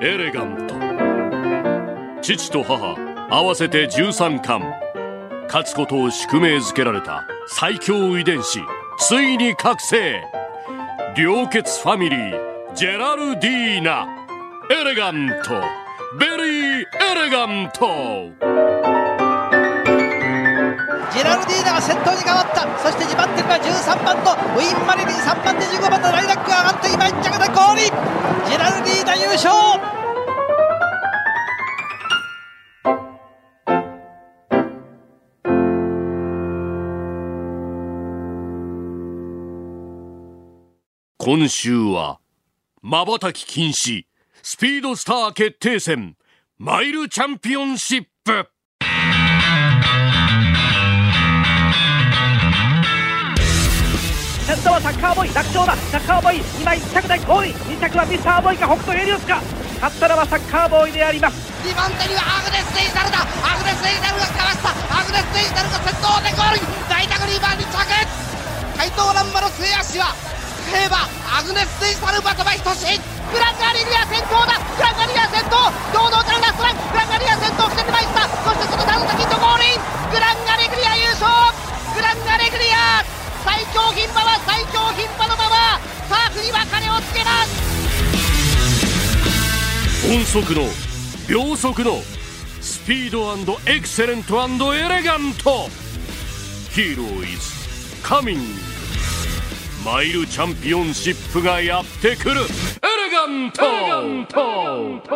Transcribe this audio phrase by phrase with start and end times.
[0.00, 0.76] エレガント。
[2.22, 2.94] 父と母
[3.30, 4.70] 合わせて13冠
[5.48, 8.60] 勝つことを宿命づけられた最強遺伝子
[8.98, 10.22] ついに覚醒。
[11.16, 14.06] 良血ファミリージェラルディーナ。
[14.70, 15.60] エレガント。
[16.16, 18.67] ベリーエレガント。
[21.18, 22.62] ジェラルディーナが先頭に変わった。
[22.78, 25.16] そして2番手には13番のウィン・マリリン。
[25.16, 29.50] 3番手15番のライラックが上がって今1着でゴールジェラルディーナ優勝。
[41.18, 42.20] 今週は
[42.80, 44.04] 瞬き禁止。
[44.40, 46.16] スピードスター決定戦。
[46.58, 48.48] マイルチャンピオンシップ。
[54.48, 59.44] 先頭はサッカーボーイ楽勝だサッカーボーイ今1着で5位2着はミスターボーイか北斗エリオスか
[59.76, 61.36] 勝ったのはサッカーボーイであります
[61.68, 67.76] 2番手にはアグネス・デイタルだアグネス・デイタルがかわしたアグネス・デイタルが先頭でゴール大タグリーバー2着
[68.72, 75.60] 怪盗ランバの末脚は使えばアグネス・デイタルバトバイトシグランガリリア先頭だグランガリア先頭
[75.92, 81.67] 堂々たるラストラングランガリア先頭来てまいったそしてそのダウン先とゴールイングランガレグリア優勝
[83.78, 87.68] 強牝馬は最強牝馬のままさあ振り別れをつけます
[90.12, 90.62] 音速の
[91.28, 91.92] 秒速の
[92.60, 93.36] スピード
[93.70, 94.42] エクセレント
[94.74, 95.68] エレガント。
[96.70, 97.40] Hero is
[98.02, 98.42] coming。
[99.84, 102.40] マイルチャンピオンシップがやってくる。
[102.40, 103.64] エレガント。
[103.64, 105.08] エレガント。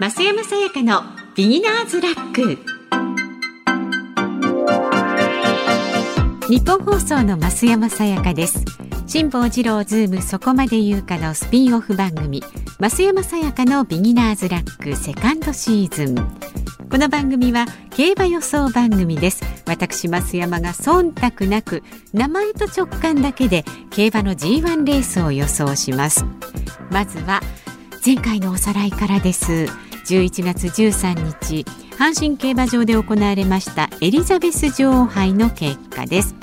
[0.00, 1.02] 増山さやかの
[1.34, 2.79] ビギナーズラック
[6.50, 8.64] ニッポン放送の増山さやかです。
[9.06, 12.42] 辛坊治郎ズームそこまで言うかのスピンオフ番組。
[12.80, 16.16] 増山さやかのビギナーズラックセカンドシーズン。
[16.90, 19.44] この番組は競馬予想番組です。
[19.68, 26.24] 私増山が忖度なく名前と直感だけで競馬の G1 レースを予想します。
[26.90, 27.40] まずは
[28.04, 29.68] 前回のおさらいからです。
[30.10, 31.64] 11月13日
[31.96, 36.34] 阪神競馬場で行われましたエリザベス女王杯の結果です。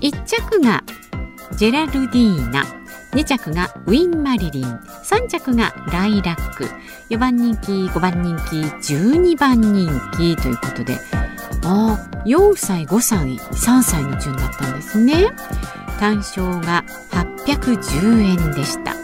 [0.00, 0.82] 1着が
[1.56, 2.64] ジェラルディーナ
[3.12, 6.64] 2着がウィン・マリリン3着がライラック
[7.08, 8.56] 4番人気5番人気
[8.92, 10.98] 12番人気ということで
[11.64, 15.26] ああ4歳5歳3歳の順だったんですね。
[16.00, 18.94] 単勝が810円でした。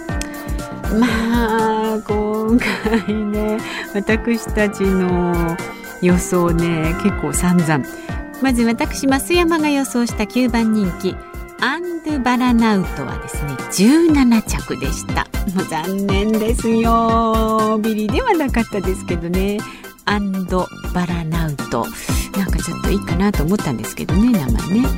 [0.98, 3.58] まあ今回ね
[3.94, 5.56] 私たちの
[6.00, 7.84] 予想ね結構散々。
[8.42, 11.14] まず私増山が予想した9番人気
[11.60, 15.26] アンドバラナウトはですね17着でした。
[15.54, 17.78] もう残念ですよ。
[17.82, 19.58] ビリではなかったですけどね。
[20.04, 21.86] アンドバラナウト。
[22.36, 24.88] なんかちょっといいかなと思ったんですけどね名前ね。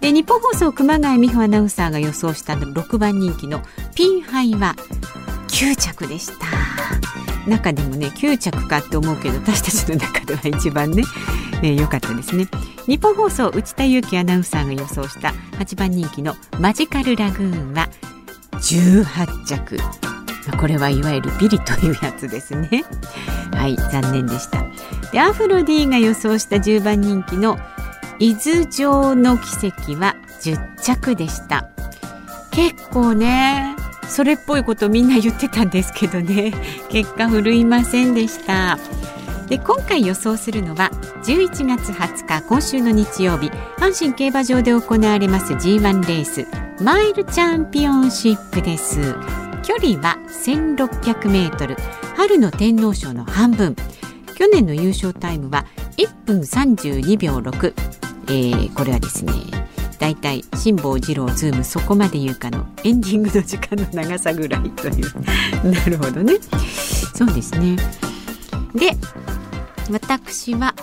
[0.00, 3.60] で日本放送熊谷美穂アナウンサーが予想した6番人気の
[3.96, 4.76] ピンハイは
[5.56, 6.46] 9着でした。
[7.48, 11.02] 中でもね9着かって思うけど私たちの中では一番ね
[11.62, 12.46] 良、 えー、かったですね。
[12.86, 17.88] 日本放送内田裕樹アナウンサーが予想した8番人気のマジカルラグーンは
[18.60, 19.78] 18着。
[20.58, 22.84] これはいわゆるビリというやつですね。
[23.56, 24.62] はい残念でした。
[25.10, 27.58] でアフロディが予想した10番人気の
[28.18, 31.70] 伊豆城の奇跡は10着でした。
[32.50, 33.75] 結構ね
[34.08, 36.52] それっぽいことみんな言ってたんですけどね。
[36.90, 38.78] 結果振るいませんでした。
[39.48, 40.90] で今回予想するのは
[41.22, 46.46] 11月20日今週の日曜日阪神競馬場で行われます G1 レース
[46.82, 49.14] マイルチャンピオンシップです。
[49.62, 51.76] 距離は1600メートル
[52.16, 53.76] 春の天皇賞の半分。
[54.36, 55.64] 去年の優勝タイムは
[55.96, 57.74] 1分32秒6、
[58.26, 59.32] えー、これはですね
[59.98, 65.12] だいたい辛坊治郎ズームそこまで言うかのエンディングの時間の長さぐらいという。
[65.70, 66.34] なるほどね。
[67.14, 67.76] そうですね。
[68.74, 68.96] で
[69.90, 70.74] 私は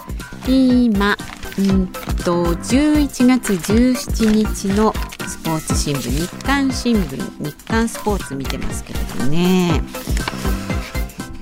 [0.48, 1.18] 今
[1.58, 1.88] うん
[2.24, 4.94] と11月17日の
[5.28, 9.82] スポーツ新聞日刊新聞日刊スポーツ見てますけれどもね。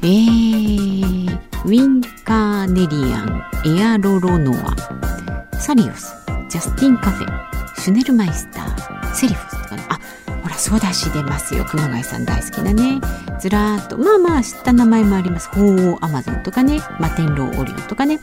[0.03, 3.43] えー、ウィンカーネリアン
[3.79, 6.15] エアロロノアサリオス
[6.49, 9.83] ジャスティンカフェシュネルマイスターセリフとかね。
[9.89, 9.99] あ
[10.41, 11.65] ほらソダシ出ますよ。
[11.65, 13.01] 熊谷さん大好きなね。
[13.39, 15.49] ずらーっとまあまあ知った名前もあります。
[15.49, 16.79] 鳳凰アマゾンとかね。
[16.79, 18.19] 摩天楼オリオンとかね。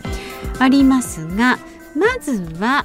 [0.58, 1.58] ありますが
[1.96, 2.84] まずは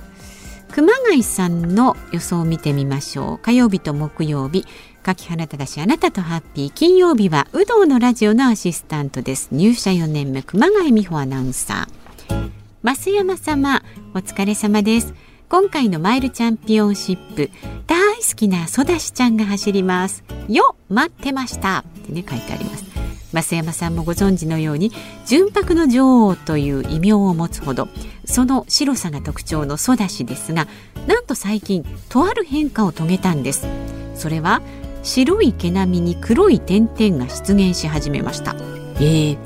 [0.72, 3.38] 熊谷さんの予想を見てみましょう。
[3.40, 4.66] 火曜日と木曜日。
[5.04, 9.50] 柿原正あなたとハッピー金曜日は有働のラジオのアシスタントです。
[9.52, 12.50] 入社4年目熊谷美穂アナウンサー。
[12.84, 13.84] 増山様
[14.14, 15.14] お疲れ様です。
[15.50, 17.50] 今回のマイルチャンピオンシップ
[17.88, 20.24] 大好きなソダシちゃんが走ります。
[20.48, 21.80] よ待ってました。
[21.80, 22.86] ってね書いてあります。
[23.34, 24.92] 増山さんもご存知のように
[25.26, 27.88] 純白の女王という異名を持つほど
[28.26, 30.68] その白さが特徴のソダシですが
[31.08, 33.68] なんと最近とある変化を遂げたんです。
[34.16, 34.62] それは
[35.02, 38.56] 白い毛並みに黒い点々が出現し始めました。
[38.96, 39.38] えー、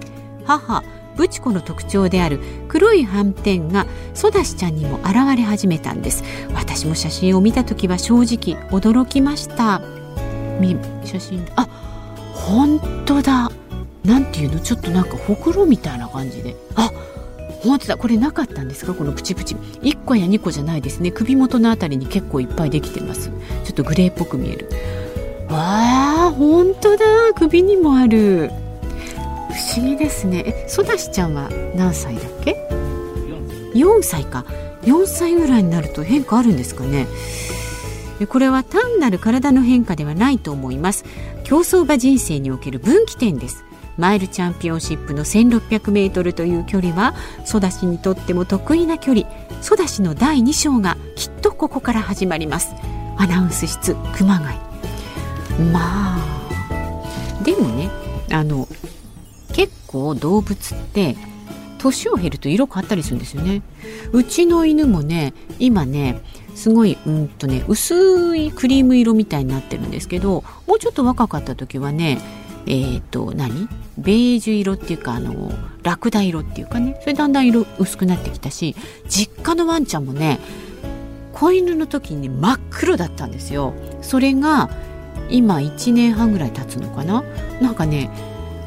[0.45, 0.83] 母
[1.17, 6.23] ブチコの特徴である黒い斑点がソダシちゃんにも現れ始めたんです。
[6.53, 9.81] 私も写真を見た時は正直驚きました。
[11.03, 11.45] 写真。
[11.55, 11.67] あ
[12.33, 13.51] 本当だ。
[14.05, 14.59] なんていうの？
[14.59, 16.55] ちょっとなんかほくろみたいな感じで。
[16.75, 16.91] あ
[17.61, 17.97] 本当だ。
[17.97, 18.93] これなかったんですか？
[18.93, 19.55] このプチプチ。
[19.55, 21.11] 1個や2個じゃないですね。
[21.11, 23.29] 首元のあたりに結構いっぱいできてます。
[23.65, 24.69] ちょっとグレーっぽく見える。
[25.49, 27.05] わあ本当だ。
[27.35, 28.51] 首にもある。
[29.77, 30.43] 思議ですね。
[30.45, 32.67] えソダシちゃんは何歳だっけ
[33.73, 34.45] ？4歳か。
[34.83, 37.07] 4歳ぐらいになると変化あるんですかね。
[38.29, 41.05] これは単なる体の変化ではないと思います。
[41.43, 43.63] 競走馬人生における分岐点です。
[43.97, 47.15] マイルチャンピオンシップの1600メートルという距離は
[47.45, 49.27] ソダシにとっても得意な距離。
[49.61, 52.73] ソダシの第2章がきっとここから始まります。
[53.17, 54.57] アナウンス室熊谷。
[55.71, 57.89] まあでもね
[58.31, 58.67] あの
[59.97, 61.15] 構動物って
[61.77, 63.61] 年を減ると色変わったりするんですよね。
[64.11, 66.21] うちの犬もね今ね
[66.55, 72.19] すごいうんとね薄いクリーム色みたいになってるんですけどもうちょっと若かった時はね
[72.65, 73.69] えっ、ー、と何？
[73.97, 75.51] ベージュ色っていうかあの
[75.83, 76.97] ラクダ色っていうかね。
[77.01, 78.75] それだんだん色薄くなってきたし
[79.07, 80.39] 実家のワンちゃんもね
[81.33, 83.73] 子犬の時に真っ黒だったんですよ。
[84.01, 84.69] それが
[85.29, 87.23] 今1年半ぐらい経つのかな？
[87.61, 88.09] なんかね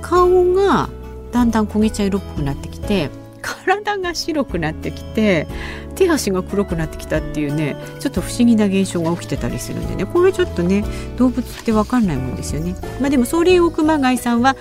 [0.00, 0.88] 顔が
[1.32, 3.10] だんだん焦げ茶色っぽくなってきて
[3.42, 5.46] 体が白くなってきて
[5.94, 10.84] 手足が黒くなってきたっていうねちょっと不思議な現象が起きてたりするんでねこれちょっとね
[11.16, 12.74] 動物って分かんないもんですよね。
[13.00, 14.56] まあ、でもそれを熊谷さんは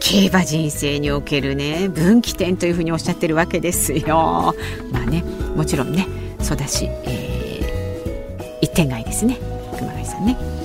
[0.00, 4.54] 競馬人生におけるね分岐点というふうにおっしゃってるわけですよ。
[4.92, 5.22] まあね
[5.56, 6.06] もちろんね
[6.40, 9.38] そうだし、えー、一点外ですね
[9.78, 10.59] 熊谷さんね。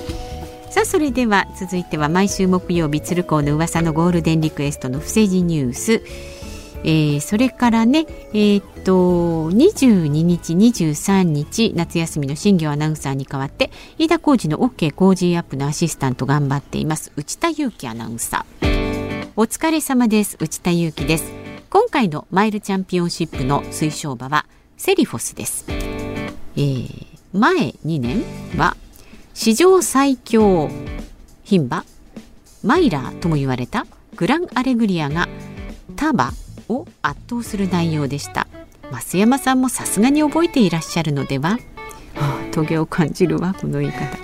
[0.76, 6.02] さあそれでは続いては毎週木曜日鶴光の噂のゴールデンリクエストの不正事ニュース、
[6.84, 19.30] えー、それからねえー、っと22日23日夏休みの新業アナウンサーに代わって飯田浩二の OK 工事アップのアシスタント頑張っています内田裕樹アナウンサー。
[19.34, 21.32] お疲れ様です内田裕樹です。
[21.70, 24.44] 今回のマイルチャンピオンシップの推奨馬は
[24.76, 27.54] セリフォスです、えー、前
[27.86, 28.22] 2年
[28.58, 28.76] は
[29.38, 30.70] 史上最強
[31.44, 31.84] 牝馬
[32.64, 33.86] マイラーとも言われた
[34.16, 35.28] グランアレグリアが
[35.94, 36.32] タバ
[36.70, 38.48] を圧倒する内容でした。
[38.90, 41.58] 増山さんもさすがに覚えていらっしゃるのでは、は
[42.16, 44.16] あ、トゲを感じるわこの言い方。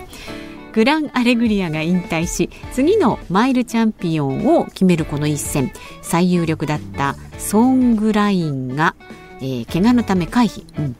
[0.73, 5.73] グランアレグリアが引退し次のマイルチャンピオンを決めるこの一戦。
[6.00, 8.97] 最有力だったソングラインが、
[9.41, 10.97] えー、怪我のため回避、うん、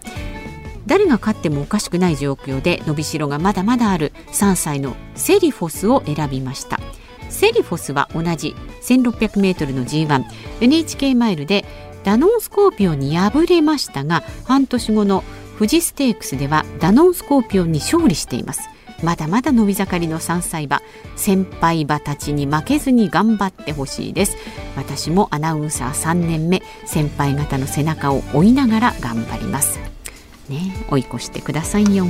[0.87, 6.81] 誰が勝ってもおかしくない状況で伸びしろがまだまだある3歳のセリフォスを選びました。
[7.29, 11.65] セリフォスは同じ 1600m の G1NHK マイルで
[12.05, 15.25] ダノンスコーピオンに敗れましたが半年後の
[15.59, 18.69] 富士ステークスではダノンスコーピオンに勝利しています。
[19.03, 20.81] まだまだ伸び盛りの3歳馬。
[21.17, 24.37] 先輩馬たちに負けずに頑張ってほしいです。
[24.77, 26.63] 私もアナウンサー3年目。
[26.87, 29.92] 先輩方の背中を追いながら頑張ります。
[30.49, 30.75] ね。
[30.91, 32.07] 追い越してくださいよ。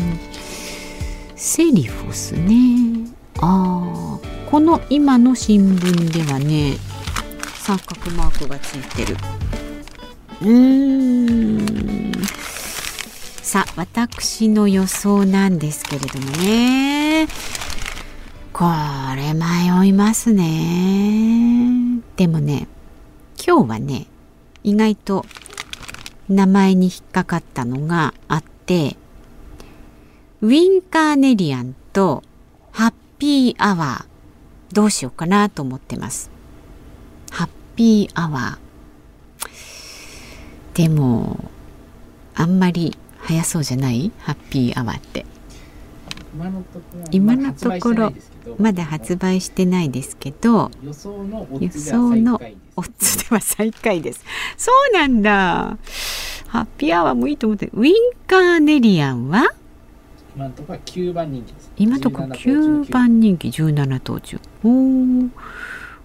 [1.36, 3.10] セリフォスね。
[3.40, 6.76] あーこの今の新聞ではね
[7.54, 9.16] 三角マークがついてる。
[10.42, 12.22] うーん。
[13.42, 17.28] さあ私の予想なんですけれどもね。
[18.52, 18.64] こ
[19.16, 22.00] れ迷いますね。
[22.16, 22.68] でもね
[23.44, 24.06] 今日はね
[24.62, 25.26] 意外と
[26.32, 28.96] 名前に引っかかったのがあって
[30.40, 32.22] ウィンカーネリアンと
[32.72, 36.30] ハッピーアワーどうしようかなと思ってます。
[37.30, 38.62] ハッピーアワー。
[40.74, 41.50] でも
[42.34, 44.10] あんまり早そうじゃない？
[44.18, 45.26] ハッピーアワーって。
[47.10, 48.12] 今のところ
[48.58, 54.24] まだ発売してないですけど予想のオッズでは最下位です。
[54.56, 55.76] そうなんだ。
[56.48, 57.94] ハッピーアワーもいいと思ってウィン
[58.26, 59.44] カーネリアンは？
[60.34, 61.72] 今のところは9番人気です。
[61.76, 63.20] 今ところ9番。
[63.20, 65.30] 人気17頭中おー。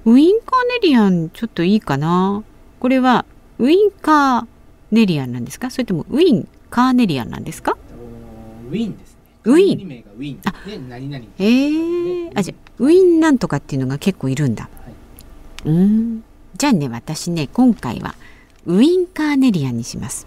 [0.06, 2.44] ウィンカーネリアンちょっといいかな。
[2.80, 3.26] これは
[3.60, 4.48] ウィンカー
[4.92, 5.70] ネリアンなんですか？
[5.72, 7.78] それともウィンカーネリアンなんですか？
[8.70, 8.98] ウィン
[9.48, 10.04] ウィン。
[10.18, 10.40] ウィン。
[10.44, 10.54] あ。
[10.66, 11.26] で何々。
[11.40, 14.70] えー、あじゃあウィンなんとかっていうのが結構いるんだ、は
[15.66, 16.24] い、うん。
[16.58, 18.16] じゃあね私ね今回は
[18.66, 20.26] ウィンカーネリアンにします。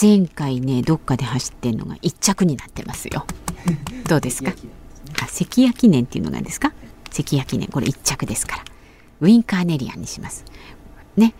[0.00, 3.26] 前回ねどっかで走ってんのが一着になってますよ。
[4.08, 4.52] どうですか？
[5.22, 6.72] あ関谷記念っていうのがですか？
[7.10, 7.68] 関谷記念。
[7.68, 8.64] これ一着ですから。
[9.20, 10.46] ウィンカーネリアンにします。
[11.18, 11.34] ね。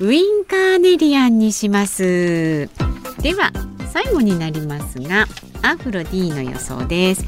[0.00, 2.68] ウィンカーネリアンにします。
[3.22, 3.50] では
[3.92, 5.26] 最後になりますが
[5.62, 7.24] アフロ D の予想です。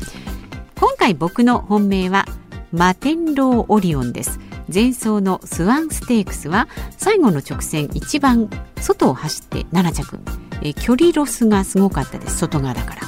[0.77, 2.25] 今回僕の本命は
[2.73, 4.41] マテンローオリオンです。
[4.73, 8.49] 前走のスワンステークスは最後の直線一番
[8.81, 10.19] 外を走って7着。
[10.63, 12.39] え距離ロスがすごかったです。
[12.39, 13.03] 外側だから。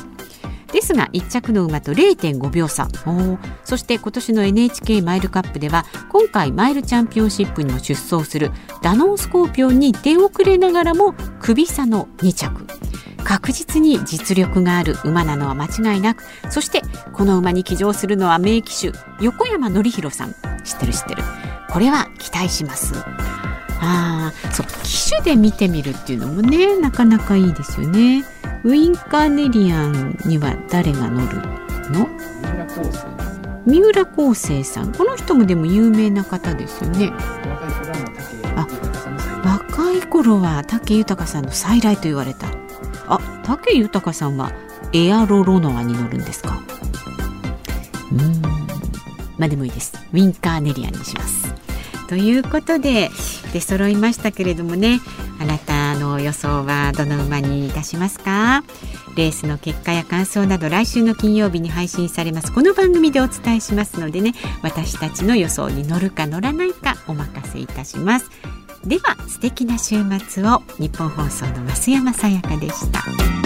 [0.72, 2.88] ですが1着の馬と0.5秒差。
[3.06, 8.50] おそして今年の NHK マイルカップでは今回マイルチャンピオンシップにも出走する
[8.82, 12.73] ダノンスコーピオンに出遅れながらも首差の2着。
[13.24, 16.24] 確実に実力がある馬なのは間違いなく。
[16.50, 20.34] そしてこの馬に騎乗するのは名騎手横山典弘さん。
[20.62, 21.22] 知ってる知ってる。
[21.70, 22.94] これは期待します。
[23.80, 28.24] ああそう騎手で見てみるっていうのもねなかなかいいですよね。
[28.62, 31.36] ウィンカーネリアンには誰が乗る
[31.90, 32.08] の？
[32.46, 33.24] 三浦康生
[33.66, 34.92] 三浦康生さん。
[34.92, 37.12] この人もでも有名な方ですよね。
[39.44, 42.46] 若い頃は武豊さんの再来と言われた。
[43.08, 44.52] あ武豊さんは
[44.92, 46.60] エアロロノアに乗るんですか？
[48.12, 48.42] うん。
[49.38, 49.94] まあでもいいです。
[50.12, 51.54] ウィンカーネリアンにします。
[52.08, 53.10] ということで
[53.52, 55.00] 出揃いましたけれどもね。
[55.40, 58.62] あなたの予想はどの馬にいたしますか？
[59.16, 62.52] レースの結果や感想など来週の金曜日に配信されます。
[62.52, 64.32] この番組でお伝えしますのでね
[64.62, 68.30] 私たちの予想に乗るか乗らないかお任せいたします。
[68.86, 69.96] では素敵な週
[70.28, 70.62] 末を。
[70.78, 73.43] 日本放送の増山さやかでした。